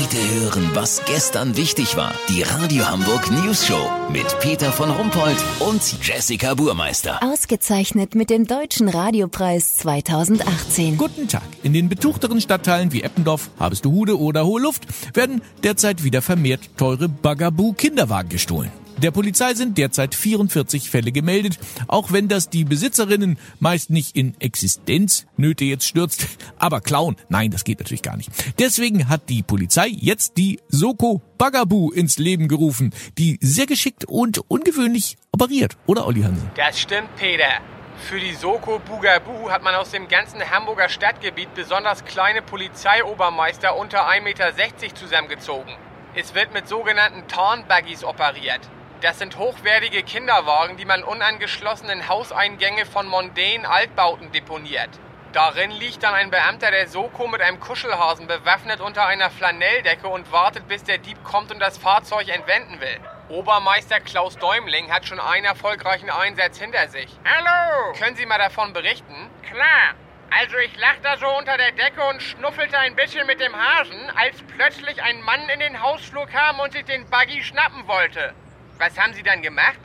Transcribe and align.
Heute 0.00 0.16
hören, 0.40 0.70
was 0.74 1.02
gestern 1.06 1.56
wichtig 1.56 1.96
war. 1.96 2.14
Die 2.28 2.42
Radio 2.42 2.88
Hamburg 2.88 3.32
News 3.32 3.66
Show 3.66 3.90
mit 4.12 4.26
Peter 4.38 4.70
von 4.70 4.90
Rumpold 4.90 5.36
und 5.58 5.82
Jessica 6.06 6.54
Burmeister. 6.54 7.20
Ausgezeichnet 7.20 8.14
mit 8.14 8.30
dem 8.30 8.46
Deutschen 8.46 8.88
Radiopreis 8.88 9.76
2018. 9.78 10.98
Guten 10.98 11.26
Tag. 11.26 11.42
In 11.64 11.72
den 11.72 11.88
betuchteren 11.88 12.40
Stadtteilen 12.40 12.92
wie 12.92 13.02
Eppendorf, 13.02 13.50
Harvestehude 13.58 14.16
oder 14.20 14.46
Hohe 14.46 14.60
Luft 14.60 14.86
werden 15.16 15.42
derzeit 15.64 16.04
wieder 16.04 16.22
vermehrt 16.22 16.60
teure 16.76 17.08
Bagaboo-Kinderwagen 17.08 18.28
gestohlen. 18.28 18.70
Der 19.02 19.12
Polizei 19.12 19.54
sind 19.54 19.78
derzeit 19.78 20.16
44 20.16 20.90
Fälle 20.90 21.12
gemeldet, 21.12 21.60
auch 21.86 22.10
wenn 22.10 22.26
das 22.26 22.50
die 22.50 22.64
Besitzerinnen 22.64 23.38
meist 23.60 23.90
nicht 23.90 24.16
in 24.16 24.34
Existenznöte 24.40 25.64
jetzt 25.64 25.86
stürzt. 25.86 26.26
Aber 26.58 26.80
klauen, 26.80 27.14
nein, 27.28 27.52
das 27.52 27.62
geht 27.62 27.78
natürlich 27.78 28.02
gar 28.02 28.16
nicht. 28.16 28.30
Deswegen 28.58 29.08
hat 29.08 29.28
die 29.28 29.44
Polizei 29.44 29.86
jetzt 29.86 30.36
die 30.36 30.58
Soko 30.66 31.22
Bagaboo 31.38 31.92
ins 31.92 32.18
Leben 32.18 32.48
gerufen, 32.48 32.92
die 33.18 33.38
sehr 33.40 33.66
geschickt 33.66 34.04
und 34.04 34.38
ungewöhnlich 34.48 35.16
operiert, 35.30 35.76
oder 35.86 36.04
Olli 36.04 36.22
Hansen? 36.22 36.50
Das 36.56 36.80
stimmt, 36.80 37.14
Peter. 37.14 37.60
Für 37.98 38.18
die 38.18 38.34
Soko 38.34 38.80
Bugaboo 38.80 39.48
hat 39.50 39.62
man 39.62 39.76
aus 39.76 39.92
dem 39.92 40.08
ganzen 40.08 40.40
Hamburger 40.50 40.88
Stadtgebiet 40.88 41.54
besonders 41.54 42.04
kleine 42.04 42.42
Polizeiobermeister 42.42 43.76
unter 43.76 44.08
1,60 44.08 44.22
Meter 44.22 44.94
zusammengezogen. 44.96 45.72
Es 46.16 46.34
wird 46.34 46.52
mit 46.52 46.66
sogenannten 46.66 47.28
Tarnbuggies 47.28 48.02
operiert. 48.02 48.68
Das 49.00 49.20
sind 49.20 49.38
hochwertige 49.38 50.02
Kinderwagen, 50.02 50.76
die 50.76 50.84
man 50.84 51.04
unangeschlossenen 51.04 52.08
Hauseingänge 52.08 52.84
von 52.84 53.06
mondänen 53.06 53.64
Altbauten 53.64 54.32
deponiert. 54.32 54.90
Darin 55.32 55.70
liegt 55.70 56.02
dann 56.02 56.14
ein 56.14 56.32
Beamter 56.32 56.72
der 56.72 56.88
Soko 56.88 57.28
mit 57.28 57.40
einem 57.40 57.60
Kuschelhasen 57.60 58.26
bewaffnet 58.26 58.80
unter 58.80 59.06
einer 59.06 59.30
Flanelldecke 59.30 60.08
und 60.08 60.32
wartet, 60.32 60.66
bis 60.66 60.82
der 60.82 60.98
Dieb 60.98 61.22
kommt 61.22 61.52
und 61.52 61.60
das 61.60 61.78
Fahrzeug 61.78 62.28
entwenden 62.28 62.80
will. 62.80 62.98
Obermeister 63.28 64.00
Klaus 64.00 64.36
Däumling 64.36 64.90
hat 64.90 65.06
schon 65.06 65.20
einen 65.20 65.44
erfolgreichen 65.44 66.10
Einsatz 66.10 66.58
hinter 66.58 66.88
sich. 66.88 67.08
Hallo! 67.24 67.92
Können 67.96 68.16
Sie 68.16 68.26
mal 68.26 68.38
davon 68.38 68.72
berichten? 68.72 69.30
Klar. 69.48 69.94
Also 70.30 70.56
ich 70.58 70.76
lag 70.76 70.96
da 71.04 71.16
so 71.18 71.28
unter 71.38 71.56
der 71.56 71.72
Decke 71.72 72.02
und 72.04 72.20
schnuffelte 72.20 72.76
ein 72.78 72.96
bisschen 72.96 73.26
mit 73.28 73.38
dem 73.40 73.54
Hasen, 73.54 74.10
als 74.16 74.42
plötzlich 74.56 75.00
ein 75.02 75.22
Mann 75.22 75.48
in 75.48 75.60
den 75.60 75.80
Hausflur 75.82 76.26
kam 76.26 76.58
und 76.58 76.72
sich 76.72 76.84
den 76.84 77.08
Buggy 77.08 77.44
schnappen 77.44 77.86
wollte. 77.86 78.34
Was 78.78 78.96
haben 78.96 79.12
Sie 79.12 79.24
dann 79.24 79.42
gemacht? 79.42 79.80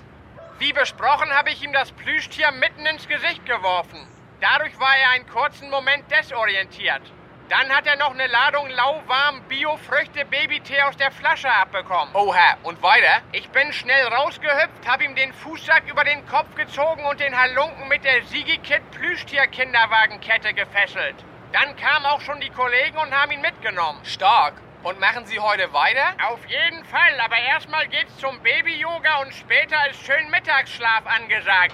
Wie 0.60 0.72
besprochen 0.72 1.32
habe 1.32 1.50
ich 1.50 1.64
ihm 1.64 1.74
das 1.74 1.92
Plüschtier 1.92 2.52
mitten 2.52 2.86
ins 2.86 3.08
Gesicht 3.08 3.44
geworfen. 3.46 4.08
Dadurch 4.40 4.80
war 4.80 4.96
er 4.96 5.10
einen 5.12 5.28
kurzen 5.28 5.70
Moment 5.72 6.04
desorientiert. 6.12 7.02
Dann 7.50 7.70
hat 7.70 7.88
er 7.88 7.98
noch 7.98 8.12
eine 8.12 8.28
Ladung 8.28 8.70
lauwarm 8.70 9.42
Bio-Früchte-Babytee 9.50 10.82
aus 10.84 10.96
der 10.96 11.12
Flasche 11.12 11.52
abbekommen. 11.52 12.14
Oha, 12.14 12.58
und 12.64 12.82
weiter? 12.84 13.22
Ich 13.32 13.50
bin 13.50 13.74
schnell 13.74 14.08
rausgehüpft, 14.08 14.88
hab 14.88 15.02
ihm 15.02 15.16
den 15.16 15.34
Fußsack 15.34 15.90
über 15.90 16.04
den 16.04 16.26
Kopf 16.28 16.54
gezogen 16.56 17.04
und 17.06 17.20
den 17.20 17.38
Halunken 17.38 17.88
mit 17.88 18.04
der 18.04 18.24
Sigi-Kit 18.26 18.92
Plüschtier-Kinderwagenkette 18.92 20.54
gefesselt. 20.54 21.16
Dann 21.52 21.76
kamen 21.78 22.06
auch 22.06 22.22
schon 22.22 22.40
die 22.40 22.50
Kollegen 22.50 22.98
und 22.98 23.12
haben 23.12 23.32
ihn 23.32 23.42
mitgenommen. 23.42 24.00
Stark. 24.06 24.54
Und 24.84 25.00
machen 25.00 25.26
Sie 25.26 25.40
heute 25.40 25.72
weiter? 25.72 26.14
Auf 26.30 26.40
jeden 26.46 26.84
Fall, 26.84 27.18
aber 27.24 27.38
erstmal 27.38 27.88
geht's 27.88 28.18
zum 28.20 28.38
Baby-Yoga 28.44 29.22
und 29.22 29.34
später 29.34 29.78
ist 29.90 30.06
schön 30.06 30.30
Mittagsschlaf 30.30 31.06
angesagt. 31.06 31.74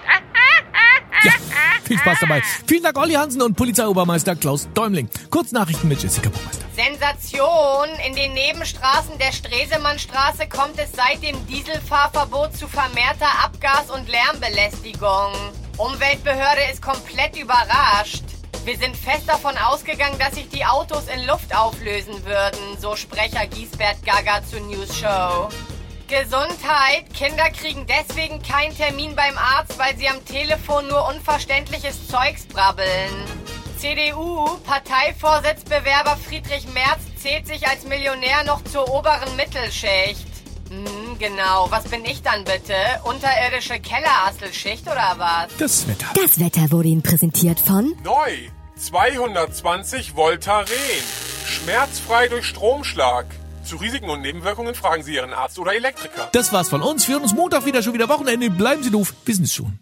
Ja, 1.24 1.32
viel 1.84 1.98
Spaß 1.98 2.20
dabei. 2.20 2.40
Vielen 2.68 2.84
Dank, 2.84 2.96
Olli 2.96 3.14
Hansen 3.14 3.42
und 3.42 3.56
Polizeiobermeister 3.56 4.36
Klaus 4.36 4.68
Däumling. 4.74 5.10
Kurznachrichten 5.28 5.88
mit 5.88 6.00
Jessica 6.00 6.30
Burmeister. 6.30 6.64
Sensation! 6.72 7.88
In 8.06 8.14
den 8.14 8.32
Nebenstraßen 8.32 9.18
der 9.18 9.32
Stresemannstraße 9.32 10.48
kommt 10.48 10.78
es 10.78 10.92
seit 10.92 11.20
dem 11.22 11.44
Dieselfahrverbot 11.48 12.56
zu 12.56 12.68
vermehrter 12.68 13.26
Abgas- 13.44 13.90
und 13.90 14.08
Lärmbelästigung. 14.08 15.32
Umweltbehörde 15.78 16.62
ist 16.72 16.80
komplett 16.80 17.36
überrascht. 17.36 18.29
Wir 18.64 18.76
sind 18.76 18.94
fest 18.94 19.26
davon 19.26 19.56
ausgegangen, 19.56 20.18
dass 20.18 20.34
sich 20.34 20.48
die 20.50 20.66
Autos 20.66 21.08
in 21.08 21.26
Luft 21.26 21.56
auflösen 21.56 22.24
würden, 22.26 22.78
so 22.78 22.94
Sprecher 22.94 23.46
Giesbert 23.46 23.96
Gaga 24.04 24.44
zur 24.44 24.60
News 24.60 24.98
Show. 24.98 25.48
Gesundheit. 26.06 27.12
Kinder 27.14 27.48
kriegen 27.50 27.86
deswegen 27.86 28.42
keinen 28.42 28.76
Termin 28.76 29.16
beim 29.16 29.38
Arzt, 29.38 29.78
weil 29.78 29.96
sie 29.96 30.08
am 30.08 30.22
Telefon 30.26 30.88
nur 30.88 31.08
unverständliches 31.08 32.08
Zeugs 32.08 32.44
brabbeln. 32.46 33.24
CDU, 33.78 34.58
Parteivorsitzbewerber 34.66 36.18
Friedrich 36.18 36.66
Merz 36.74 37.00
zählt 37.16 37.46
sich 37.46 37.66
als 37.66 37.84
Millionär 37.84 38.44
noch 38.44 38.62
zur 38.64 38.92
oberen 38.92 39.36
Mittelschicht. 39.36 40.29
Hm, 40.70 41.18
genau. 41.18 41.66
Was 41.70 41.84
bin 41.84 42.04
ich 42.04 42.22
dann 42.22 42.44
bitte? 42.44 42.74
Unterirdische 43.04 43.80
Kellerasselschicht 43.80 44.86
oder 44.86 45.14
was? 45.18 45.48
Das 45.58 45.88
Wetter. 45.88 46.06
Das 46.14 46.38
Wetter 46.38 46.70
wurde 46.70 46.88
Ihnen 46.88 47.02
präsentiert 47.02 47.58
von 47.58 47.92
Neu 48.04 48.48
220 48.76 50.14
Voltaren. 50.14 50.66
Schmerzfrei 51.44 52.28
durch 52.28 52.46
Stromschlag. 52.46 53.26
Zu 53.64 53.76
Risiken 53.76 54.08
und 54.08 54.22
Nebenwirkungen 54.22 54.74
fragen 54.74 55.02
Sie 55.02 55.14
Ihren 55.14 55.32
Arzt 55.32 55.58
oder 55.58 55.74
Elektriker. 55.74 56.28
Das 56.32 56.52
war's 56.52 56.68
von 56.68 56.82
uns. 56.82 57.06
Wir 57.08 57.14
hören 57.14 57.24
uns 57.24 57.34
Montag 57.34 57.66
wieder, 57.66 57.82
schon 57.82 57.94
wieder 57.94 58.08
Wochenende. 58.08 58.48
Bleiben 58.48 58.82
Sie 58.82 58.90
doof. 58.90 59.12
Wir 59.24 59.34
sind 59.34 59.44
es 59.44 59.54
schon. 59.54 59.80